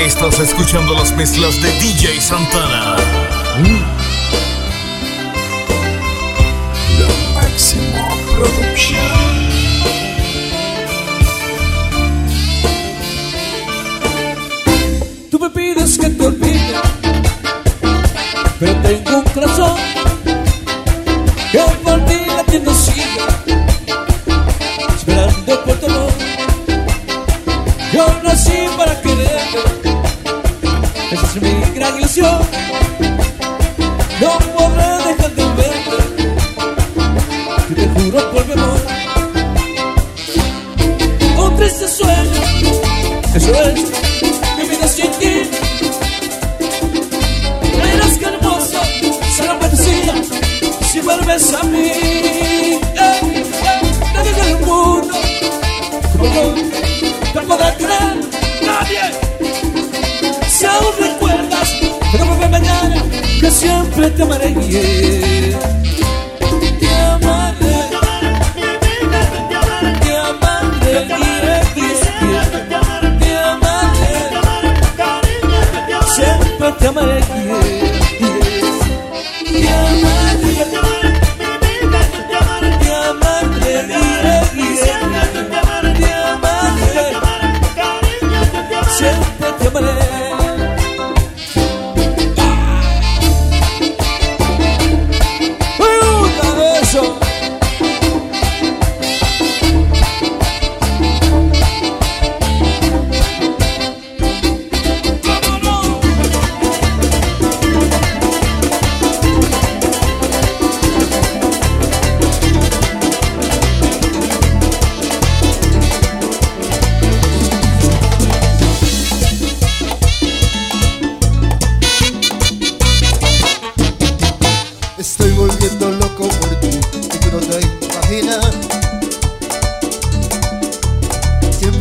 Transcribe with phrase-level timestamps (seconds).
[0.00, 2.96] Estás escuchando las mezclas de DJ Santana.
[6.98, 9.00] La máxima producción.
[15.30, 16.74] Tú me pides que te olvide,
[18.60, 19.76] pero tengo un corazón
[21.50, 23.15] que por ti latiendo sigue, esperando
[38.10, 38.46] juro por.
[41.38, 42.42] Un triste sueño,
[43.34, 43.74] eso es
[44.56, 45.50] mi vida sin ti.
[47.82, 48.80] Verás que hermoso
[49.36, 50.14] será fantasía
[50.90, 51.78] si vuelves a mí.
[51.78, 53.44] Eh, eh,
[54.14, 55.14] nadie en el mundo
[56.12, 56.54] como yo
[57.32, 58.16] te pueda creer,
[58.64, 59.04] nadie.
[60.48, 61.74] Si aún recuerdas,
[62.12, 63.04] pero vuelve mañana
[63.40, 65.15] que siempre te amaré.
[76.78, 77.85] Te amaré.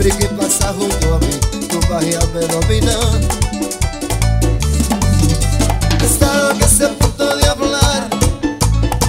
[0.05, 1.33] Siempre que pasas junto a mí,
[1.67, 2.95] tu me domina.
[5.99, 8.07] He estado casi a punto de hablar,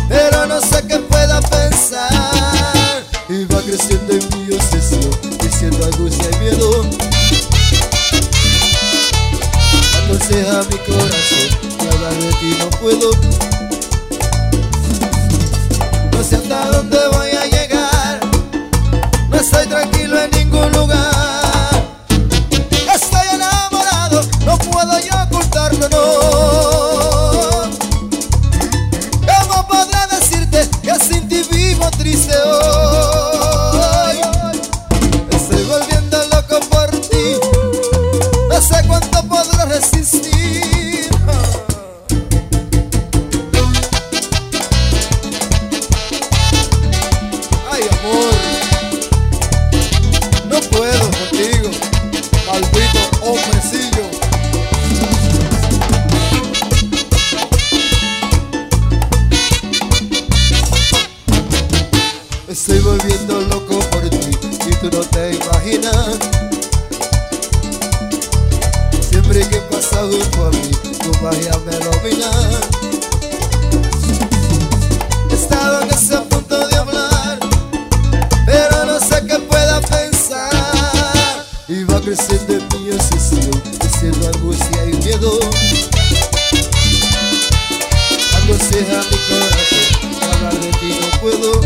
[0.08, 3.04] pero no sé qué pueda pensar.
[3.28, 6.86] Y va creciendo en mi obsesión, diciendo angustia y miedo.
[10.02, 13.10] Aconseja mi corazón, y hablar de ti no puedo.
[16.12, 17.35] No sé hasta dónde voy a
[19.46, 21.94] estoy tranquilo en ningún lugar.
[22.92, 26.00] Estoy enamorado, no puedo yo ocultarlo, no.
[29.24, 34.20] ¿Cómo podré decirte que sin ti vivo triste hoy?
[35.30, 37.38] Estoy volviendo loco por ti.
[38.50, 40.35] No sé cuánto podré resistir.
[81.68, 83.50] Y va creciendo en mi obsesión,
[83.82, 85.40] diciendo angustia y miedo.
[88.36, 89.84] Aconseja mi corazón,
[90.32, 91.60] hablar de ti no puedo.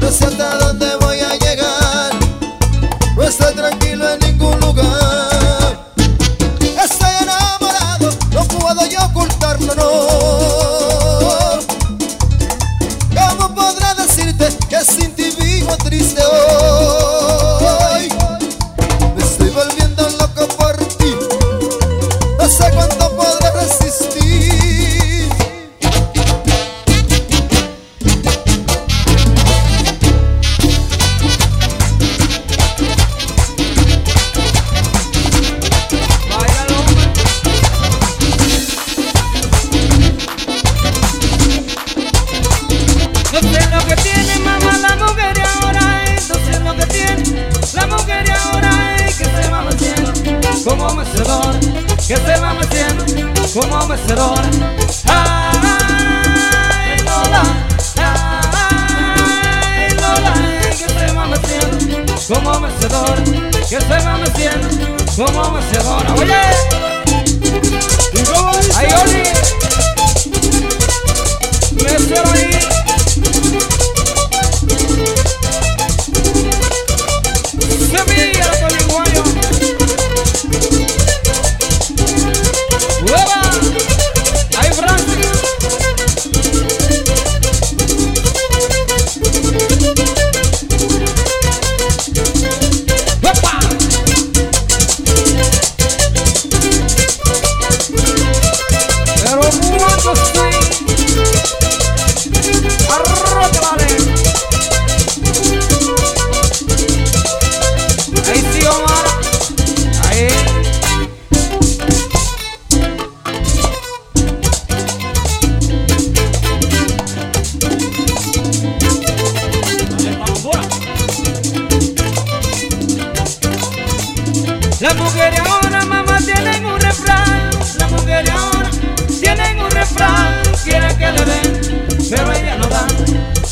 [0.00, 2.12] No sé hasta dónde voy a llegar,
[3.14, 3.93] no estoy tranquilo
[54.04, 54.48] vencedora.
[55.06, 57.42] Ay, Lola,
[57.96, 60.34] ay, Lola,
[60.76, 61.78] que estoy amaneciendo
[62.28, 63.22] como vencedora,
[63.68, 64.68] que estoy amaneciendo
[65.16, 66.14] como vencedora.
[66.14, 66.34] Oye,
[68.76, 69.22] ay, Oli,
[71.82, 72.73] me ahí.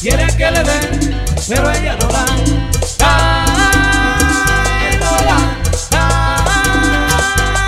[0.02, 2.24] Quiere que le den, pero ella no da.
[2.98, 5.36] Ay, no da.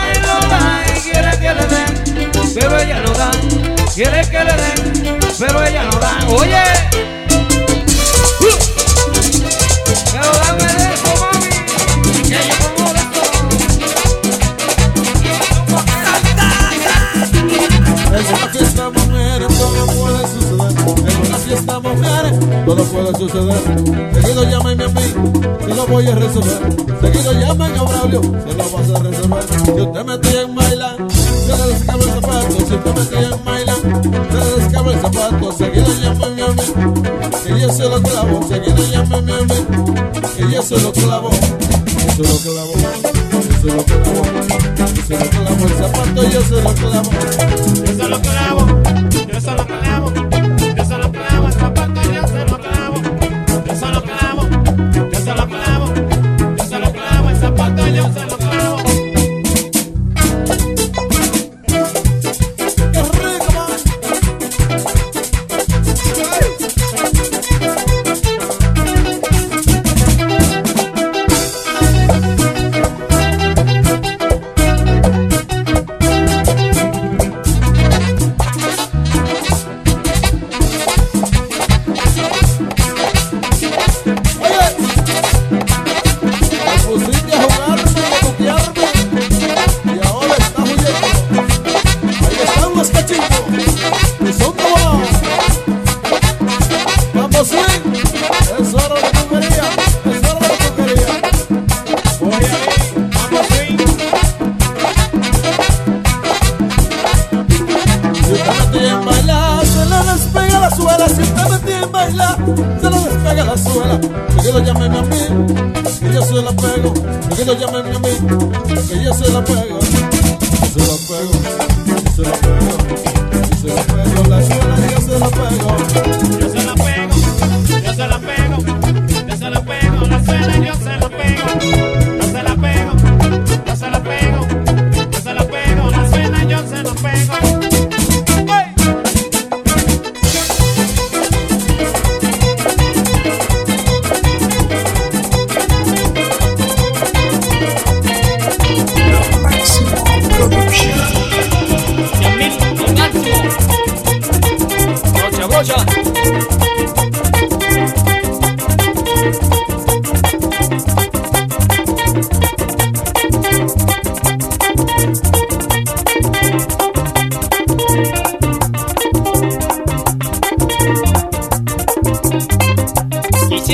[0.03, 0.59] Ay, no da.
[1.01, 1.95] Quiere que le den,
[2.53, 3.31] pero ella no da.
[3.95, 6.19] Quiere que le den, pero ella no da.
[6.27, 6.74] Oye.
[22.65, 23.59] todo puede suceder.
[24.15, 25.03] Seguido llámenme a mí,
[25.65, 26.77] si lo voy a resolver.
[27.01, 29.77] Seguido llamen a Braulio, se lo vas a resolver.
[29.77, 32.57] Yo te metí en baila, se le descabra el zapato.
[32.59, 35.53] Si te metí en baila, se le descabra el zapato.
[35.53, 36.63] Seguido llámenme a mí,
[37.45, 38.49] que yo se lo clavo.
[38.49, 39.67] Seguido llámenme a mí,
[40.37, 41.31] que yo se lo clavo.
[42.17, 44.23] Yo se lo clavo, yo se lo clavo.
[44.95, 47.11] Yo se lo clavo el zapato, yo se lo clavo.
[47.85, 48.67] Yo se lo clavo,
[49.33, 50.54] yo se lo clavo.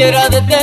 [0.01, 0.60] quisiera detener.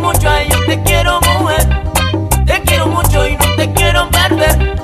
[0.00, 1.68] mucho y yo te quiero mujer.
[2.46, 4.79] Te quiero mucho y no te quiero perder.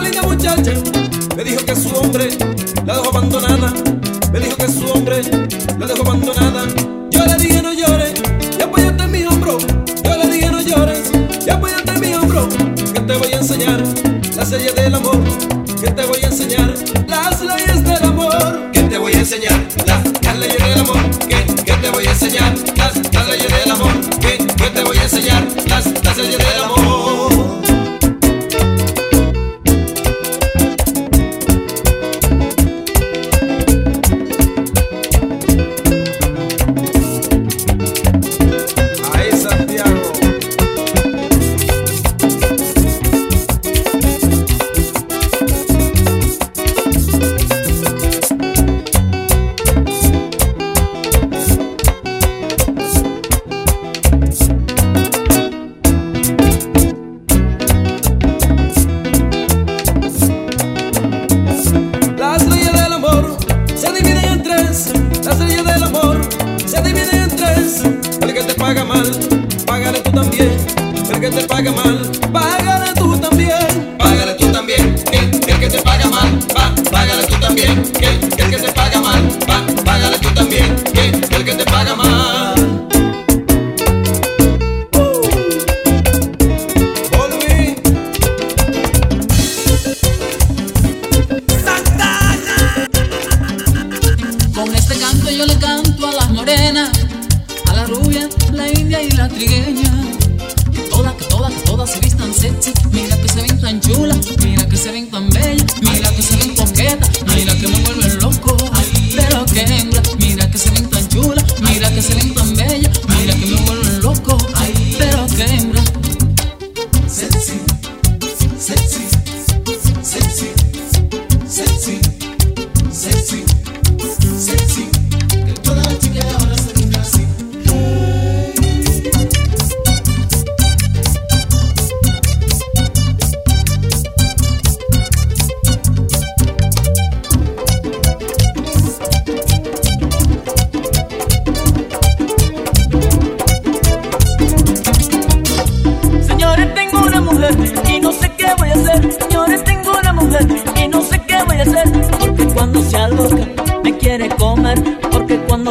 [0.00, 0.72] Una linda muchacha.
[1.36, 2.28] Me dijo que su hombre
[2.86, 3.72] la dejó abandonada.
[4.32, 5.22] Me dijo que su hombre
[5.78, 6.66] la dejó abandonada.
[7.10, 8.14] Yo le dije no llores,
[8.58, 9.58] y apóyate en mi hombro.
[9.58, 11.10] Yo le dije no llores,
[11.46, 12.48] y apóyate en mi hombro.
[12.94, 13.82] Que te voy a enseñar
[14.36, 15.20] las leyes del amor.
[15.80, 16.74] Que te voy a enseñar
[17.06, 18.70] las leyes del amor.
[18.72, 21.10] Que te voy a enseñar las, las leyes del amor.
[21.28, 22.79] Que, que te voy a enseñar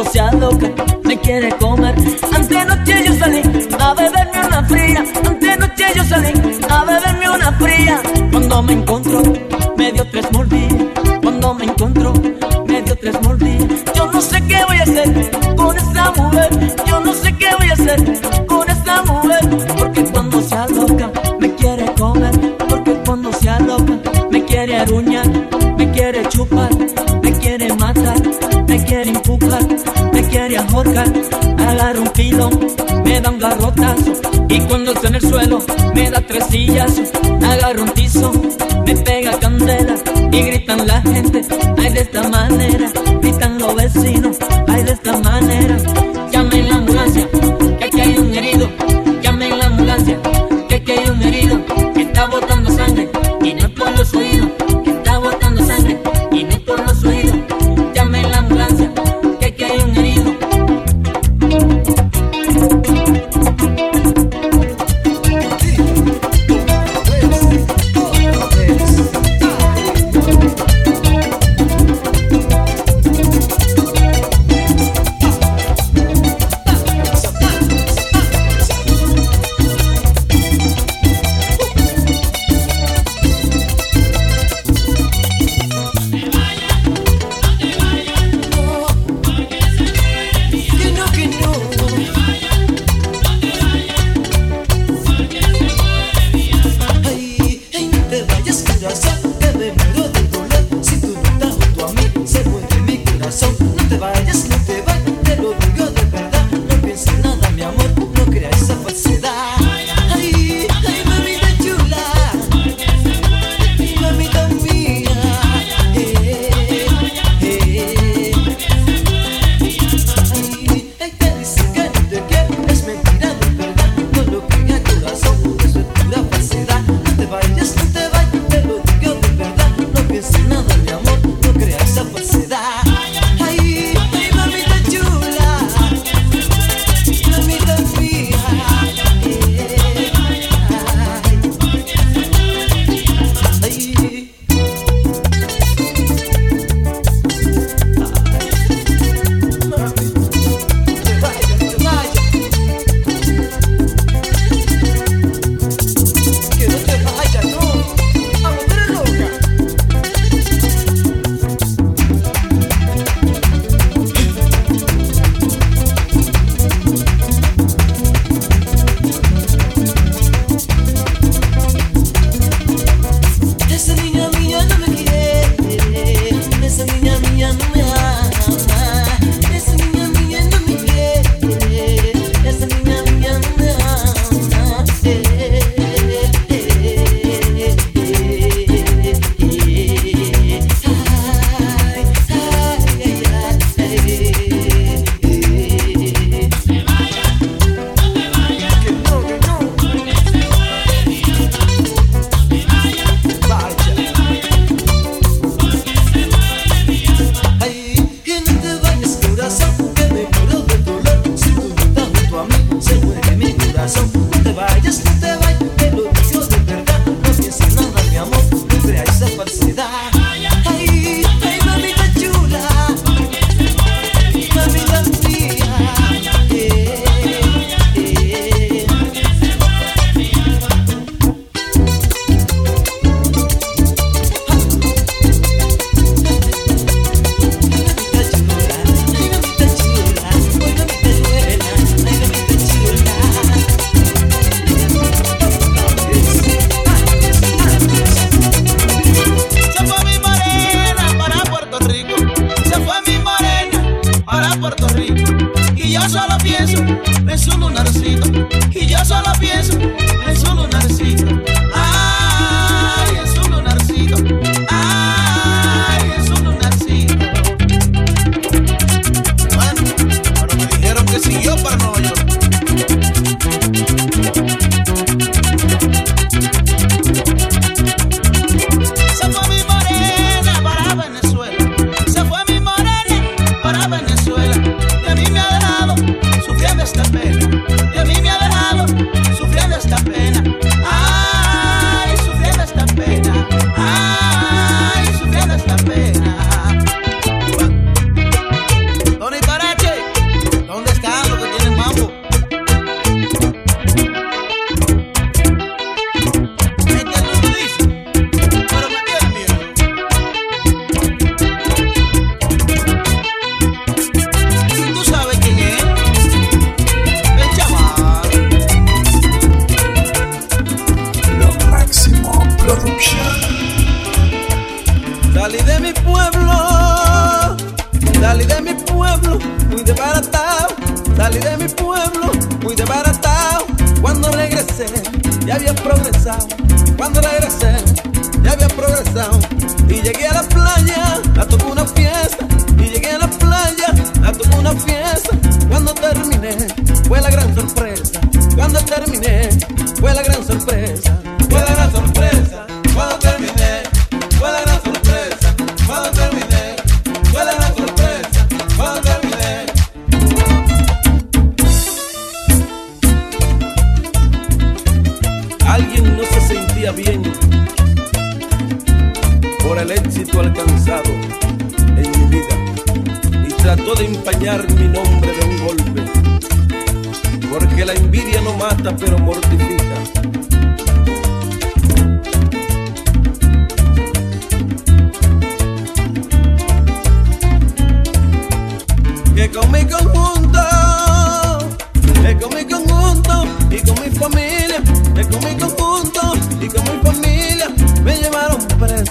[0.00, 0.68] cuando se aloca
[1.04, 1.94] me quiere comer.
[2.34, 3.42] Antenoche yo salí
[3.78, 5.04] a beberme una fría.
[5.26, 6.32] Antenoche yo salí
[6.68, 8.02] a beberme una fría.
[8.30, 9.22] Cuando me encontró
[9.76, 10.84] me dio tres mordidas.
[11.22, 12.12] Cuando me encontró
[12.66, 13.84] me dio tres mordidas.
[13.94, 16.49] Yo no sé qué voy a hacer con esta mujer.
[30.12, 31.12] Me quiere ahorcar.
[31.58, 32.60] Agarra un pilón.
[33.04, 34.12] Me da un garrotazo.
[34.48, 35.58] Y cuando está en el suelo
[35.94, 37.10] me da tres sillazos.
[37.42, 38.32] Agarra un tizo.
[38.86, 39.94] Me pega candela.
[40.32, 41.42] Y gritan la gente.
[41.78, 42.90] Ay, de esta manera.
[43.20, 44.36] Gritan los vecinos.
[44.68, 45.76] Ay, de esta manera.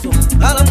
[0.05, 0.63] A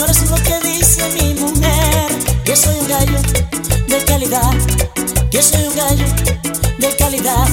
[0.00, 3.20] oigan señores lo que dice mi mujer, que soy un gallo
[3.88, 4.52] de calidad,
[5.30, 6.04] que soy un gallo
[6.78, 7.48] de calidad,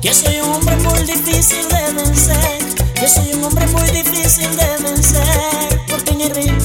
[0.00, 2.58] que soy un hombre muy difícil de vencer,
[2.94, 6.58] que soy un hombre muy difícil de vencer, porque en el ring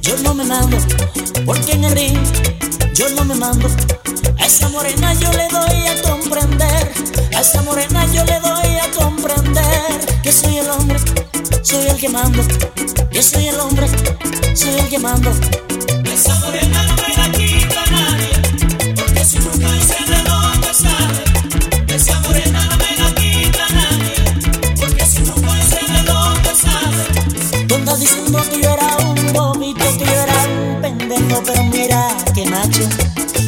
[0.00, 0.76] yo no me mando,
[1.44, 2.18] porque en el ring
[2.94, 3.68] yo no me mando,
[4.38, 6.92] a esa morena yo le doy a comprender,
[7.34, 10.98] a esa morena yo le doy a comprender que soy el hombre,
[11.64, 12.42] soy el que mando,
[13.10, 13.86] que soy el hombre,
[14.54, 15.30] soy el que mando.
[16.04, 21.94] Esa morena no me la quita nadie, porque si nunca sé de dónde sale.
[21.94, 24.14] Esa morena no me la quita nadie,
[24.78, 27.66] porque si nunca sé de dónde sale.
[27.66, 32.08] Tú andas diciendo que yo era un bobito, que yo era un pendejo, pero mira
[32.34, 32.82] que macho.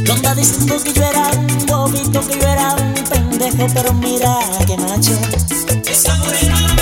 [0.07, 4.39] Tú andas diciendo que yo era un bobito, que yo era un pendejo, pero mira
[4.67, 5.13] que macho.
[5.87, 6.76] Esa morena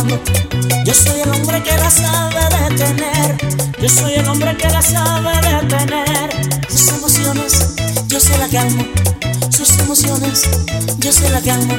[0.00, 3.36] Yo soy el hombre que la sabe detener.
[3.82, 6.30] Yo soy el hombre que la sabe detener.
[6.70, 7.74] Sus emociones,
[8.06, 8.82] yo se la calmo.
[9.50, 10.48] Sus emociones,
[11.00, 11.74] yo se la calmo.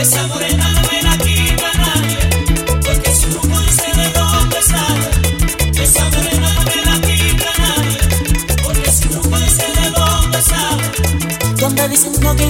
[0.00, 2.16] Esa morena no me la quita nadie.
[2.82, 5.82] Porque si no sé de dónde sale.
[5.84, 7.98] Esa morena no me la quita nadie.
[8.62, 11.56] Porque si no sé de dónde sale.
[11.58, 12.46] Tú andas diciendo que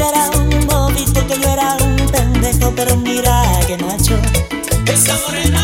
[0.00, 4.18] yo era un bobito, que yo era un pendejo, pero mira que macho.
[4.86, 5.60] Esa morena